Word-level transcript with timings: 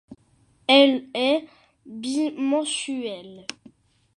Elle 0.67 1.09
est 1.13 1.45
bimensuelle. 1.85 3.45